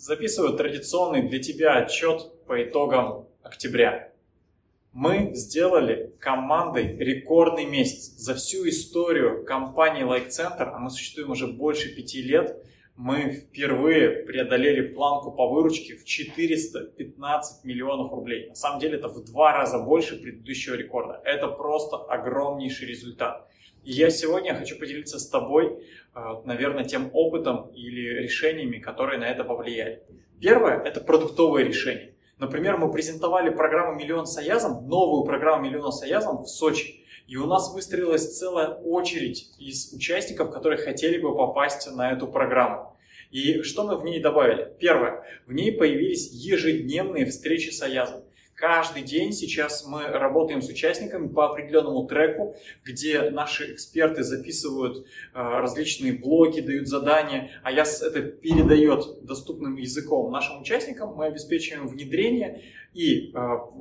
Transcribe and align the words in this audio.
Записываю 0.00 0.56
традиционный 0.56 1.28
для 1.28 1.40
тебя 1.40 1.74
отчет 1.74 2.32
по 2.46 2.62
итогам 2.62 3.28
октября. 3.42 4.14
Мы 4.94 5.34
сделали 5.34 6.14
командой 6.18 6.96
рекордный 6.96 7.66
месяц. 7.66 8.14
За 8.16 8.34
всю 8.34 8.66
историю 8.66 9.44
компании 9.44 10.02
Like 10.02 10.28
Center, 10.28 10.70
а 10.72 10.78
мы 10.78 10.88
существуем 10.88 11.28
уже 11.28 11.48
больше 11.48 11.94
пяти 11.94 12.22
лет, 12.22 12.64
мы 12.96 13.30
впервые 13.30 14.24
преодолели 14.24 14.88
планку 14.88 15.32
по 15.32 15.50
выручке 15.50 15.96
в 15.96 16.06
415 16.06 17.64
миллионов 17.66 18.10
рублей. 18.10 18.48
На 18.48 18.54
самом 18.54 18.80
деле 18.80 18.96
это 18.96 19.08
в 19.08 19.22
два 19.22 19.52
раза 19.52 19.80
больше 19.80 20.16
предыдущего 20.18 20.76
рекорда. 20.76 21.20
Это 21.26 21.46
просто 21.46 21.98
огромнейший 21.98 22.88
результат. 22.88 23.50
И 23.84 23.92
я 23.92 24.10
сегодня 24.10 24.54
хочу 24.54 24.78
поделиться 24.78 25.18
с 25.18 25.28
тобой, 25.28 25.84
э, 26.14 26.20
наверное, 26.44 26.84
тем 26.84 27.10
опытом 27.12 27.70
или 27.74 28.22
решениями, 28.22 28.78
которые 28.78 29.18
на 29.18 29.24
это 29.24 29.44
повлияли. 29.44 30.02
Первое– 30.40 30.82
это 30.84 31.00
продуктовые 31.00 31.66
решения. 31.66 32.14
Например, 32.38 32.78
мы 32.78 32.90
презентовали 32.90 33.50
программу 33.50 33.98
«Миллион 33.98 34.26
с 34.26 34.36
Аязом», 34.38 34.88
новую 34.88 35.24
программу 35.24 35.64
«Миллион 35.64 35.92
с 35.92 36.02
Аязом» 36.02 36.42
в 36.42 36.46
Сочи. 36.46 37.04
И 37.26 37.36
у 37.36 37.46
нас 37.46 37.72
выстроилась 37.72 38.38
целая 38.38 38.68
очередь 38.68 39.50
из 39.58 39.92
участников, 39.92 40.50
которые 40.50 40.82
хотели 40.82 41.18
бы 41.18 41.36
попасть 41.36 41.90
на 41.94 42.12
эту 42.12 42.26
программу. 42.26 42.96
И 43.30 43.62
что 43.62 43.84
мы 43.84 43.96
в 43.96 44.04
ней 44.04 44.20
добавили? 44.20 44.72
Первое. 44.80 45.22
В 45.46 45.52
ней 45.52 45.70
появились 45.70 46.30
ежедневные 46.32 47.26
встречи 47.26 47.70
с 47.70 47.82
Аязом. 47.82 48.22
Каждый 48.60 49.04
день 49.04 49.32
сейчас 49.32 49.86
мы 49.86 50.02
работаем 50.06 50.60
с 50.60 50.68
участниками 50.68 51.28
по 51.28 51.46
определенному 51.46 52.06
треку, 52.06 52.54
где 52.84 53.30
наши 53.30 53.72
эксперты 53.72 54.22
записывают 54.22 54.98
э, 54.98 55.02
различные 55.32 56.12
блоки, 56.12 56.60
дают 56.60 56.86
задания, 56.86 57.52
а 57.62 57.72
я 57.72 57.84
это 57.84 58.20
передает 58.20 59.24
доступным 59.24 59.76
языком 59.76 60.30
нашим 60.30 60.60
участникам, 60.60 61.14
мы 61.14 61.24
обеспечиваем 61.24 61.88
внедрение. 61.88 62.62
И 62.92 63.32
э, 63.32 63.38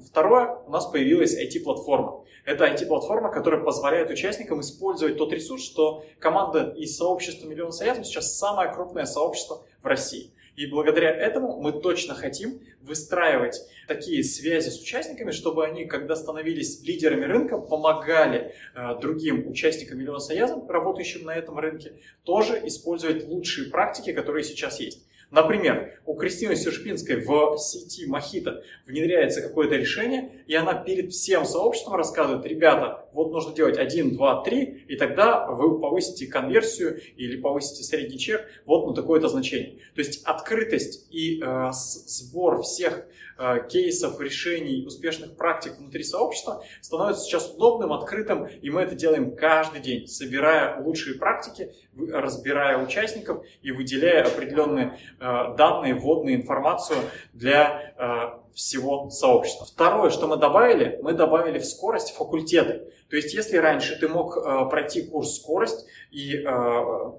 второе, 0.07 0.55
у 0.65 0.71
нас 0.71 0.85
появилась 0.85 1.37
IT-платформа. 1.37 2.23
Это 2.45 2.65
IT-платформа, 2.65 3.33
которая 3.33 3.61
позволяет 3.61 4.09
участникам 4.09 4.61
использовать 4.61 5.17
тот 5.17 5.33
ресурс, 5.33 5.61
что 5.61 6.05
команда 6.19 6.73
из 6.77 6.95
сообщества 6.95 7.47
«Миллион 7.47 7.73
Советов» 7.73 8.07
сейчас 8.07 8.37
самое 8.37 8.71
крупное 8.71 9.05
сообщество 9.05 9.61
в 9.81 9.85
России. 9.85 10.31
И 10.59 10.65
благодаря 10.65 11.09
этому 11.09 11.61
мы 11.61 11.71
точно 11.71 12.15
хотим 12.15 12.59
выстраивать 12.81 13.61
такие 13.87 14.25
связи 14.25 14.67
с 14.67 14.81
участниками, 14.81 15.31
чтобы 15.31 15.65
они, 15.65 15.85
когда 15.85 16.17
становились 16.17 16.83
лидерами 16.83 17.23
рынка, 17.23 17.57
помогали 17.57 18.53
э, 18.75 18.99
другим 18.99 19.47
участникам 19.47 19.99
Миллиона 19.99 20.19
Союза, 20.19 20.61
работающим 20.67 21.23
на 21.23 21.33
этом 21.33 21.57
рынке, 21.57 21.93
тоже 22.25 22.61
использовать 22.65 23.25
лучшие 23.25 23.69
практики, 23.69 24.11
которые 24.11 24.43
сейчас 24.43 24.81
есть. 24.81 25.07
Например, 25.31 25.99
у 26.05 26.15
Кристины 26.15 26.55
Сершпинской 26.55 27.23
в 27.23 27.57
сети 27.57 28.07
Махита 28.07 28.63
внедряется 28.87 29.41
какое-то 29.41 29.75
решение, 29.75 30.43
и 30.47 30.55
она 30.55 30.73
перед 30.73 31.11
всем 31.11 31.45
сообществом 31.45 31.95
рассказывает, 31.95 32.45
ребята, 32.45 33.05
вот 33.13 33.31
нужно 33.31 33.53
делать 33.53 33.77
1, 33.77 34.15
2, 34.15 34.43
3, 34.43 34.85
и 34.87 34.95
тогда 34.95 35.45
вы 35.47 35.79
повысите 35.79 36.25
конверсию 36.25 36.99
или 37.15 37.39
повысите 37.39 37.83
средний 37.83 38.17
чек 38.17 38.47
вот 38.65 38.87
на 38.87 38.95
такое-то 38.95 39.27
значение. 39.27 39.79
То 39.93 40.01
есть 40.01 40.23
открытость 40.23 41.07
и 41.11 41.39
э, 41.41 41.69
сбор 41.71 42.63
всех 42.63 43.05
э, 43.37 43.67
кейсов, 43.69 44.19
решений, 44.19 44.85
успешных 44.85 45.35
практик 45.35 45.77
внутри 45.77 46.03
сообщества 46.03 46.63
становится 46.81 47.23
сейчас 47.25 47.53
удобным, 47.53 47.93
открытым, 47.93 48.47
и 48.47 48.69
мы 48.71 48.81
это 48.81 48.95
делаем 48.95 49.35
каждый 49.35 49.81
день, 49.81 50.07
собирая 50.07 50.81
лучшие 50.81 51.17
практики, 51.19 51.71
разбирая 51.95 52.83
участников 52.83 53.45
и 53.61 53.71
выделяя 53.71 54.23
определенные 54.23 54.97
данные, 55.19 55.95
вводные 55.95 56.35
информацию 56.35 56.99
для 57.33 57.93
э, 57.97 58.39
всего 58.53 59.09
сообщества. 59.09 59.65
Второе, 59.65 60.09
что 60.09 60.27
мы 60.27 60.37
добавили, 60.37 60.99
мы 61.01 61.13
добавили 61.13 61.59
в 61.59 61.65
скорость 61.65 62.15
факультеты. 62.15 62.91
То 63.09 63.15
есть, 63.15 63.33
если 63.33 63.57
раньше 63.57 63.97
ты 63.99 64.07
мог 64.07 64.37
э, 64.37 64.69
пройти 64.69 65.01
курс 65.01 65.35
скорость 65.35 65.87
и 66.11 66.35
э, 66.35 66.43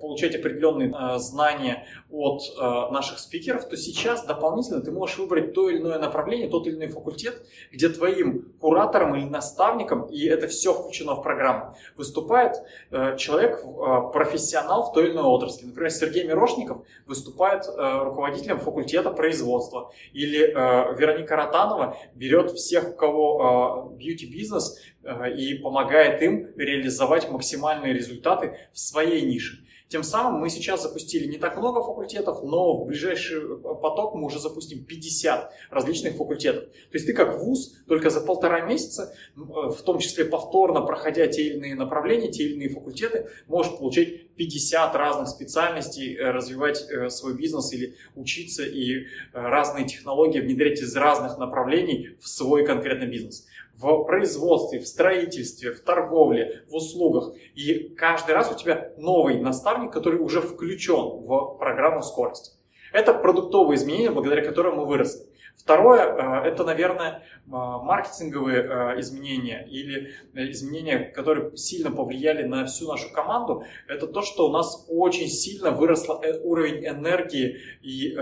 получать 0.00 0.36
определенные 0.36 0.90
э, 0.90 1.18
знания 1.18 1.86
от 2.10 2.42
э, 2.42 2.92
наших 2.92 3.18
спикеров, 3.18 3.68
то 3.68 3.76
сейчас 3.76 4.24
дополнительно 4.24 4.80
ты 4.80 4.92
можешь 4.92 5.18
выбрать 5.18 5.52
то 5.52 5.68
или 5.68 5.78
иное 5.78 5.98
направление, 5.98 6.48
тот 6.48 6.66
или 6.66 6.76
иной 6.76 6.88
факультет, 6.88 7.42
где 7.72 7.88
твоим 7.88 8.52
куратором 8.60 9.16
или 9.16 9.24
наставником, 9.24 10.06
и 10.06 10.24
это 10.26 10.46
все 10.46 10.74
включено 10.74 11.14
в 11.14 11.22
программу, 11.22 11.76
выступает 11.96 12.56
э, 12.90 13.16
человек, 13.16 13.64
э, 13.64 14.12
профессионал 14.12 14.90
в 14.90 14.92
той 14.92 15.06
или 15.06 15.12
иной 15.12 15.24
отрасли. 15.24 15.66
Например, 15.66 15.90
Сергей 15.90 16.24
Мирошников 16.24 16.82
выступает 17.06 17.64
э, 17.66 18.02
руководителем 18.04 18.60
факультета 18.60 19.10
производства, 19.10 19.92
или 20.12 20.40
э, 20.40 20.96
Вероника 20.96 21.36
Ротанова 21.36 21.96
берет 22.14 22.52
всех, 22.52 22.90
у 22.90 22.92
кого 22.92 23.92
бьюти-бизнес, 23.96 24.80
э, 24.99 24.99
и 25.36 25.54
помогает 25.54 26.22
им 26.22 26.48
реализовать 26.56 27.30
максимальные 27.30 27.94
результаты 27.94 28.56
в 28.72 28.78
своей 28.78 29.22
нише. 29.22 29.64
Тем 29.90 30.04
самым 30.04 30.40
мы 30.40 30.50
сейчас 30.50 30.84
запустили 30.84 31.26
не 31.26 31.36
так 31.36 31.56
много 31.56 31.82
факультетов, 31.82 32.44
но 32.44 32.76
в 32.76 32.86
ближайший 32.86 33.38
э, 33.38 33.56
поток 33.82 34.14
мы 34.14 34.26
уже 34.26 34.38
запустим 34.38 34.84
50 34.84 35.50
различных 35.68 36.14
факультетов. 36.14 36.66
То 36.66 36.94
есть 36.94 37.06
ты 37.06 37.12
как 37.12 37.40
вуз 37.40 37.74
только 37.88 38.08
за 38.08 38.20
полтора 38.20 38.60
месяца, 38.60 39.12
э, 39.36 39.40
в 39.40 39.82
том 39.82 39.98
числе 39.98 40.24
повторно 40.24 40.82
проходя 40.82 41.26
те 41.26 41.42
или 41.42 41.56
иные 41.56 41.74
направления, 41.74 42.30
те 42.30 42.44
или 42.44 42.54
иные 42.54 42.68
факультеты, 42.68 43.30
можешь 43.48 43.76
получить 43.76 44.28
50 44.36 44.94
разных 44.94 45.26
специальностей, 45.28 46.14
э, 46.16 46.30
развивать 46.30 46.86
свой 47.08 47.34
бизнес 47.34 47.72
или 47.72 47.96
учиться 48.14 48.62
и 48.62 49.06
разные 49.32 49.86
технологии 49.86 50.38
внедрять 50.38 50.80
из 50.80 50.94
разных 50.94 51.36
направлений 51.36 52.10
в 52.20 52.28
свой 52.28 52.64
конкретный 52.64 53.08
бизнес 53.08 53.48
в 53.80 54.04
производстве, 54.04 54.78
в 54.78 54.86
строительстве, 54.86 55.72
в 55.72 55.80
торговле, 55.80 56.64
в 56.68 56.74
услугах. 56.74 57.32
И 57.54 57.94
каждый 57.96 58.34
раз 58.34 58.52
у 58.52 58.54
тебя 58.54 58.92
новый 58.98 59.40
наставник, 59.40 59.92
который 59.92 60.20
уже 60.20 60.40
включен 60.40 61.22
в 61.24 61.56
программу 61.58 62.02
скорости. 62.02 62.52
Это 62.92 63.14
продуктовые 63.14 63.76
изменения, 63.76 64.10
благодаря 64.10 64.44
которым 64.44 64.76
мы 64.76 64.86
выросли. 64.86 65.30
Второе, 65.56 66.04
э, 66.44 66.48
это, 66.48 66.64
наверное, 66.64 67.10
э, 67.12 67.20
маркетинговые 67.46 68.62
э, 68.62 69.00
изменения 69.00 69.66
или 69.68 70.14
изменения, 70.34 70.98
которые 70.98 71.56
сильно 71.56 71.90
повлияли 71.90 72.44
на 72.44 72.64
всю 72.64 72.88
нашу 72.88 73.12
команду. 73.12 73.64
Это 73.86 74.06
то, 74.06 74.22
что 74.22 74.48
у 74.48 74.52
нас 74.52 74.86
очень 74.88 75.28
сильно 75.28 75.70
выросл 75.70 76.20
уровень 76.42 76.86
энергии 76.86 77.58
и 77.82 78.16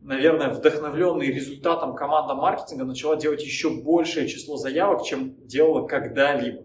наверное, 0.00 0.50
вдохновленный 0.50 1.26
результатом 1.26 1.94
команда 1.94 2.34
маркетинга 2.34 2.84
начала 2.84 3.16
делать 3.16 3.42
еще 3.42 3.70
большее 3.70 4.28
число 4.28 4.56
заявок, 4.56 5.04
чем 5.04 5.34
делала 5.46 5.86
когда-либо. 5.86 6.64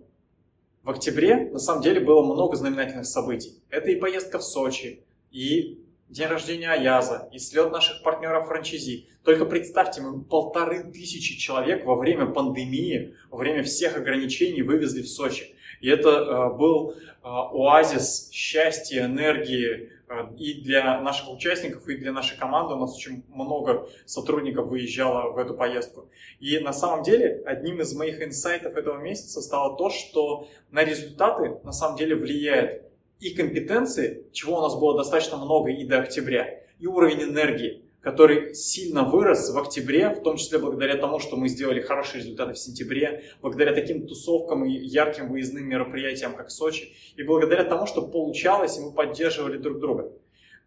В 0.84 0.90
октябре, 0.92 1.50
на 1.52 1.60
самом 1.60 1.82
деле, 1.82 2.00
было 2.00 2.24
много 2.24 2.56
знаменательных 2.56 3.06
событий. 3.06 3.56
Это 3.70 3.90
и 3.90 3.96
поездка 3.96 4.38
в 4.38 4.44
Сочи, 4.44 5.04
и 5.32 5.85
день 6.10 6.28
рождения 6.28 6.72
Аяза, 6.72 7.30
и 7.32 7.40
слет 7.40 7.72
наших 7.72 8.04
партнеров 8.04 8.48
франчизи. 8.48 9.08
Только 9.24 9.46
представьте, 9.46 10.02
мы 10.02 10.22
полторы 10.22 10.84
тысячи 10.84 11.38
человек 11.38 11.86
во 11.86 11.96
время 11.96 12.28
пандемии, 12.28 13.16
во 13.30 13.38
время 13.38 13.64
всех 13.64 13.98
ограничений 13.98 14.62
вывезли 14.62 15.02
в 15.02 15.10
Сочи. 15.10 15.56
И 15.82 15.90
это 15.90 16.10
э, 16.10 16.58
был 16.58 16.92
э, 16.92 16.96
оазис 17.24 18.30
счастья, 18.32 19.06
энергии, 19.06 19.90
Э, 20.08 20.28
и 20.38 20.62
для 20.62 21.02
наших 21.02 21.32
участников, 21.32 21.88
и 21.88 21.98
для 21.98 22.12
нашей 22.12 22.38
команды 22.38 22.76
у 22.76 22.78
нас 22.78 22.96
очень 22.96 23.24
много 23.30 23.88
сотрудников 24.06 24.68
выезжало 24.68 25.32
в 25.32 25.38
эту 25.38 25.56
поездку. 25.56 26.10
И 26.40 26.60
на 26.60 26.74
самом 26.74 27.04
деле 27.04 27.42
одним 27.46 27.82
из 27.82 27.94
моих 27.96 28.22
инсайтов 28.22 28.76
этого 28.76 29.00
месяца 29.00 29.42
стало 29.42 29.76
то, 29.78 29.90
что 29.90 30.48
на 30.72 30.84
результаты 30.84 31.58
на 31.64 31.72
самом 31.72 31.98
деле 31.98 32.16
влияет 32.16 32.85
и 33.20 33.34
компетенции, 33.34 34.26
чего 34.32 34.58
у 34.58 34.62
нас 34.62 34.76
было 34.80 34.98
достаточно 34.98 35.38
много 35.38 35.72
и 35.72 35.86
до 35.86 36.00
октября, 36.00 36.62
и 36.80 36.88
уровень 36.88 37.24
энергии 37.24 37.86
который 38.06 38.54
сильно 38.54 39.04
вырос 39.04 39.50
в 39.50 39.58
октябре, 39.58 40.12
в 40.12 40.22
том 40.22 40.38
числе 40.38 40.60
благодаря 40.60 40.96
тому, 40.96 41.18
что 41.18 41.38
мы 41.38 41.50
сделали 41.50 41.82
хорошие 41.82 42.22
результаты 42.22 42.54
в 42.54 42.60
сентябре, 42.60 43.24
благодаря 43.42 43.74
таким 43.74 44.06
тусовкам 44.06 44.64
и 44.64 44.74
ярким 44.74 45.28
выездным 45.28 45.68
мероприятиям, 45.68 46.36
как 46.36 46.52
Сочи, 46.52 46.94
и 47.16 47.24
благодаря 47.24 47.64
тому, 47.64 47.88
что 47.88 48.04
получалось, 48.04 48.78
и 48.78 48.82
мы 48.82 48.92
поддерживали 48.92 49.58
друг 49.58 49.80
друга. 49.80 50.12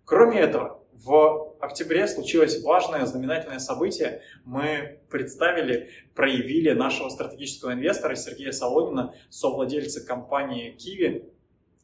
Кроме 0.05 0.41
этого, 0.41 0.83
в 0.95 1.55
октябре 1.61 2.09
случилось 2.09 2.61
важное 2.65 3.07
знаменательное 3.07 3.61
событие. 3.61 4.23
Мы 4.45 4.99
представили, 5.09 5.91
проявили 6.17 6.71
нашего 6.71 7.09
стратегического 7.09 7.73
инвестора 7.73 8.17
Сергея 8.17 8.51
Солонина, 8.51 9.15
совладельца 9.31 10.05
компании 10.05 10.75
Kiwi, 10.77 11.31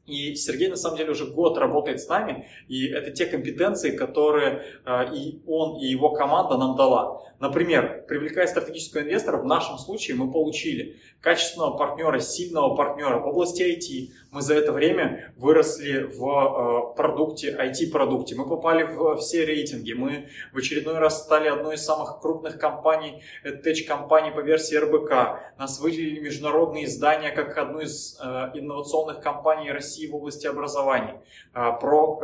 и 0.06 0.34
Сергей, 0.34 0.68
на 0.68 0.76
самом 0.76 0.98
деле, 0.98 1.12
уже 1.12 1.26
год 1.26 1.56
работает 1.56 2.00
с 2.00 2.08
нами, 2.08 2.46
и 2.68 2.88
это 2.88 3.10
те 3.10 3.26
компетенции, 3.26 3.96
которые 3.96 4.62
э, 4.84 5.14
и 5.14 5.40
он, 5.46 5.78
и 5.80 5.86
его 5.86 6.10
команда 6.10 6.58
нам 6.58 6.76
дала. 6.76 7.22
Например, 7.40 8.03
привлекая 8.06 8.46
стратегического 8.46 9.02
инвестора, 9.02 9.38
в 9.38 9.44
нашем 9.44 9.78
случае 9.78 10.16
мы 10.16 10.30
получили 10.30 11.00
качественного 11.20 11.76
партнера, 11.76 12.18
сильного 12.20 12.76
партнера 12.76 13.18
в 13.18 13.26
области 13.26 13.62
IT. 13.62 14.12
Мы 14.30 14.42
за 14.42 14.54
это 14.54 14.72
время 14.72 15.32
выросли 15.36 16.02
в 16.02 16.92
э, 16.92 16.96
продукте, 16.96 17.56
IT-продукте. 17.58 18.34
Мы 18.34 18.46
попали 18.48 18.82
в 18.82 19.16
все 19.16 19.44
рейтинги. 19.44 19.92
Мы 19.94 20.28
в 20.52 20.58
очередной 20.58 20.98
раз 20.98 21.22
стали 21.22 21.48
одной 21.48 21.76
из 21.76 21.84
самых 21.84 22.20
крупных 22.20 22.58
компаний, 22.58 23.22
tech-компаний 23.42 24.32
по 24.32 24.40
версии 24.40 24.76
РБК. 24.76 25.56
Нас 25.58 25.80
выделили 25.80 26.20
международные 26.20 26.84
издания 26.84 27.30
как 27.30 27.56
одну 27.56 27.80
из 27.80 28.18
э, 28.20 28.50
инновационных 28.54 29.20
компаний 29.20 29.72
России 29.72 30.06
в 30.06 30.14
области 30.14 30.46
образования. 30.46 31.22
Э, 31.54 31.72
про 31.80 32.20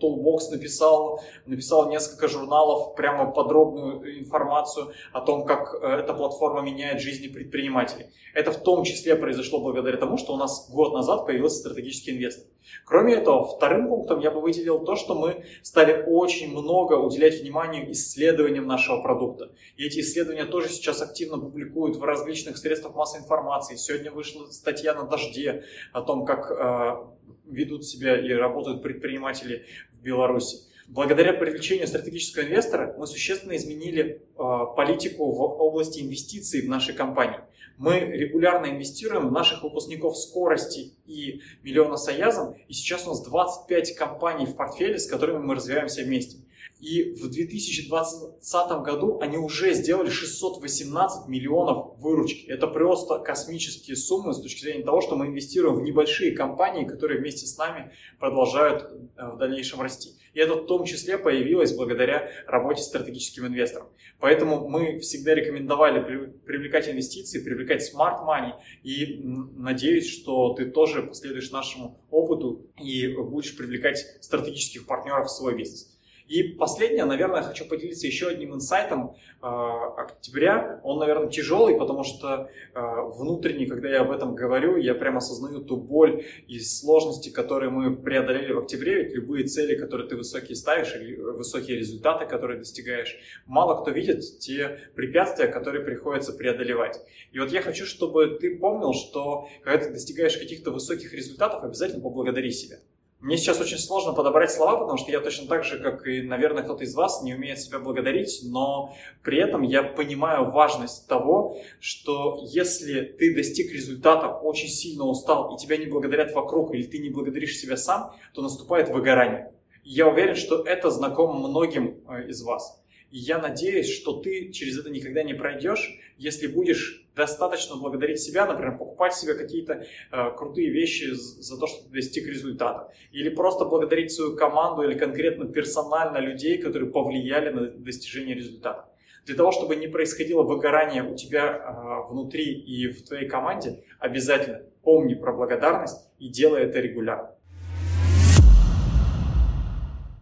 Toolbox 0.00 0.50
написал, 0.50 1.22
написал 1.46 1.88
несколько 1.88 2.26
журналов, 2.26 2.96
прямо 2.96 3.30
подробную 3.30 4.18
информацию 4.18 4.92
о 5.12 5.20
том, 5.20 5.44
как 5.44 5.74
эта 5.82 6.14
платформа 6.14 6.62
меняет 6.62 7.00
жизни 7.00 7.28
предпринимателей. 7.28 8.06
Это 8.34 8.50
в 8.52 8.62
том 8.62 8.84
числе 8.84 9.16
произошло 9.16 9.60
благодаря 9.60 9.96
тому, 9.96 10.16
что 10.18 10.34
у 10.34 10.36
нас 10.36 10.70
год 10.70 10.92
назад 10.92 11.26
появился 11.26 11.58
стратегический 11.58 12.12
инвестор. 12.12 12.46
Кроме 12.84 13.14
этого, 13.14 13.44
вторым 13.44 13.88
пунктом 13.88 14.20
я 14.20 14.30
бы 14.30 14.40
выделил 14.40 14.84
то, 14.84 14.96
что 14.96 15.14
мы 15.14 15.44
стали 15.62 16.04
очень 16.06 16.50
много 16.50 16.94
уделять 16.94 17.40
вниманию 17.40 17.90
исследованиям 17.92 18.66
нашего 18.66 19.02
продукта. 19.02 19.52
И 19.76 19.84
эти 19.84 20.00
исследования 20.00 20.44
тоже 20.44 20.68
сейчас 20.68 21.02
активно 21.02 21.38
публикуют 21.38 21.96
в 21.96 22.02
различных 22.02 22.56
средствах 22.56 22.94
массовой 22.94 23.24
информации. 23.24 23.76
Сегодня 23.76 24.10
вышла 24.10 24.46
статья 24.46 24.94
на 24.94 25.04
«Дожде» 25.04 25.64
о 25.92 26.02
том, 26.02 26.24
как 26.24 26.50
э, 26.50 27.22
ведут 27.46 27.84
себя 27.84 28.18
и 28.18 28.32
работают 28.32 28.82
предприниматели 28.82 29.66
в 29.92 30.02
Беларуси. 30.02 30.71
Благодаря 30.88 31.32
привлечению 31.32 31.86
стратегического 31.86 32.42
инвестора 32.42 32.94
мы 32.98 33.06
существенно 33.06 33.56
изменили 33.56 34.04
э, 34.04 34.42
политику 34.76 35.30
в 35.30 35.40
области 35.40 36.00
инвестиций 36.00 36.62
в 36.62 36.68
нашей 36.68 36.94
компании. 36.94 37.38
Мы 37.78 38.00
регулярно 38.00 38.66
инвестируем 38.66 39.28
в 39.28 39.32
наших 39.32 39.62
выпускников 39.62 40.16
скорости 40.16 40.92
и 41.06 41.40
миллиона 41.62 41.96
соязом, 41.96 42.54
и 42.68 42.72
сейчас 42.72 43.06
у 43.06 43.10
нас 43.10 43.22
25 43.24 43.96
компаний 43.96 44.46
в 44.46 44.56
портфеле, 44.56 44.98
с 44.98 45.06
которыми 45.06 45.38
мы 45.38 45.54
развиваемся 45.54 46.02
вместе. 46.02 46.38
И 46.80 47.12
в 47.12 47.30
2020 47.30 48.82
году 48.82 49.20
они 49.20 49.38
уже 49.38 49.72
сделали 49.72 50.10
618 50.10 51.28
миллионов 51.28 51.96
выручки. 51.98 52.46
Это 52.46 52.66
просто 52.66 53.20
космические 53.20 53.96
суммы 53.96 54.34
с 54.34 54.42
точки 54.42 54.62
зрения 54.62 54.84
того, 54.84 55.00
что 55.00 55.16
мы 55.16 55.26
инвестируем 55.26 55.76
в 55.76 55.82
небольшие 55.82 56.32
компании, 56.32 56.84
которые 56.84 57.20
вместе 57.20 57.46
с 57.46 57.56
нами 57.56 57.92
продолжают 58.18 58.82
э, 59.16 59.30
в 59.30 59.38
дальнейшем 59.38 59.80
расти. 59.80 60.10
И 60.34 60.40
это 60.40 60.54
в 60.54 60.66
том 60.66 60.84
числе 60.84 61.18
появилось 61.18 61.74
благодаря 61.74 62.30
работе 62.46 62.82
с 62.82 62.86
стратегическим 62.86 63.46
инвестором. 63.46 63.88
Поэтому 64.18 64.68
мы 64.68 64.98
всегда 65.00 65.34
рекомендовали 65.34 66.32
привлекать 66.46 66.88
инвестиции, 66.88 67.42
привлекать 67.42 67.82
smart 67.82 68.24
money. 68.26 68.52
И 68.82 69.20
надеюсь, 69.22 70.08
что 70.08 70.54
ты 70.54 70.66
тоже 70.66 71.02
последуешь 71.02 71.50
нашему 71.50 72.00
опыту 72.10 72.66
и 72.82 73.08
будешь 73.08 73.56
привлекать 73.56 73.98
стратегических 74.20 74.86
партнеров 74.86 75.26
в 75.26 75.30
свой 75.30 75.56
бизнес. 75.56 75.98
И 76.28 76.42
последнее, 76.42 77.04
наверное, 77.04 77.42
хочу 77.42 77.66
поделиться 77.66 78.06
еще 78.06 78.28
одним 78.28 78.54
инсайтом 78.54 79.16
э, 79.42 79.46
октября. 79.46 80.80
Он, 80.82 80.98
наверное, 80.98 81.28
тяжелый, 81.28 81.76
потому 81.76 82.04
что 82.04 82.48
э, 82.74 82.80
внутренне, 83.16 83.66
когда 83.66 83.88
я 83.88 84.00
об 84.00 84.10
этом 84.10 84.34
говорю, 84.34 84.76
я 84.76 84.94
прямо 84.94 85.18
осознаю 85.18 85.60
ту 85.60 85.76
боль 85.76 86.24
и 86.48 86.58
сложности, 86.60 87.30
которые 87.30 87.70
мы 87.70 87.96
преодолели 87.96 88.52
в 88.52 88.58
октябре. 88.58 89.02
Ведь 89.02 89.14
любые 89.14 89.44
цели, 89.44 89.76
которые 89.76 90.08
ты 90.08 90.16
высокие 90.16 90.56
ставишь, 90.56 90.94
или 90.94 91.16
высокие 91.16 91.78
результаты, 91.78 92.26
которые 92.26 92.58
достигаешь, 92.58 93.16
мало 93.46 93.82
кто 93.82 93.90
видит 93.90 94.22
те 94.38 94.80
препятствия, 94.94 95.48
которые 95.48 95.84
приходится 95.84 96.32
преодолевать. 96.32 97.00
И 97.32 97.38
вот 97.38 97.50
я 97.50 97.62
хочу, 97.62 97.84
чтобы 97.84 98.38
ты 98.40 98.58
помнил, 98.58 98.92
что 98.94 99.48
когда 99.62 99.84
ты 99.84 99.92
достигаешь 99.92 100.36
каких-то 100.36 100.70
высоких 100.70 101.12
результатов, 101.12 101.64
обязательно 101.64 102.02
поблагодари 102.02 102.50
себя. 102.50 102.76
Мне 103.22 103.36
сейчас 103.36 103.60
очень 103.60 103.78
сложно 103.78 104.14
подобрать 104.14 104.50
слова, 104.50 104.80
потому 104.80 104.98
что 104.98 105.12
я 105.12 105.20
точно 105.20 105.46
так 105.46 105.62
же, 105.62 105.78
как 105.78 106.04
и, 106.08 106.22
наверное, 106.22 106.64
кто-то 106.64 106.82
из 106.82 106.92
вас, 106.96 107.22
не 107.22 107.34
умеет 107.34 107.60
себя 107.60 107.78
благодарить, 107.78 108.40
но 108.42 108.96
при 109.22 109.38
этом 109.38 109.62
я 109.62 109.84
понимаю 109.84 110.50
важность 110.50 111.06
того, 111.06 111.56
что 111.78 112.40
если 112.42 113.02
ты 113.02 113.32
достиг 113.32 113.72
результата, 113.72 114.26
очень 114.26 114.66
сильно 114.66 115.04
устал, 115.04 115.54
и 115.54 115.58
тебя 115.58 115.76
не 115.76 115.86
благодарят 115.86 116.34
вокруг, 116.34 116.74
или 116.74 116.82
ты 116.82 116.98
не 116.98 117.10
благодаришь 117.10 117.56
себя 117.56 117.76
сам, 117.76 118.12
то 118.34 118.42
наступает 118.42 118.88
выгорание. 118.88 119.52
я 119.84 120.08
уверен, 120.08 120.34
что 120.34 120.64
это 120.64 120.90
знакомо 120.90 121.48
многим 121.48 122.00
э, 122.08 122.28
из 122.28 122.42
вас. 122.42 122.81
Я 123.14 123.38
надеюсь, 123.38 123.92
что 123.94 124.22
ты 124.22 124.50
через 124.52 124.78
это 124.78 124.88
никогда 124.88 125.22
не 125.22 125.34
пройдешь, 125.34 126.00
если 126.16 126.46
будешь 126.46 127.06
достаточно 127.14 127.76
благодарить 127.76 128.18
себя, 128.20 128.46
например, 128.46 128.78
покупать 128.78 129.14
себе 129.14 129.34
какие-то 129.34 129.84
э, 130.10 130.30
крутые 130.34 130.70
вещи 130.70 131.10
за 131.12 131.60
то, 131.60 131.66
что 131.66 131.90
достиг 131.90 132.26
результата. 132.26 132.90
Или 133.12 133.28
просто 133.28 133.66
благодарить 133.66 134.12
свою 134.12 134.34
команду 134.34 134.82
или 134.82 134.98
конкретно 134.98 135.44
персонально 135.44 136.20
людей, 136.20 136.56
которые 136.56 136.90
повлияли 136.90 137.50
на 137.50 137.66
достижение 137.66 138.34
результата. 138.34 138.88
Для 139.26 139.34
того, 139.34 139.52
чтобы 139.52 139.76
не 139.76 139.88
происходило 139.88 140.42
выгорание 140.42 141.02
у 141.02 141.14
тебя 141.14 141.54
э, 141.54 142.10
внутри 142.10 142.44
и 142.44 142.88
в 142.88 143.04
твоей 143.04 143.28
команде, 143.28 143.84
обязательно 143.98 144.62
помни 144.82 145.12
про 145.12 145.34
благодарность 145.34 146.08
и 146.18 146.30
делай 146.30 146.62
это 146.62 146.80
регулярно. 146.80 147.36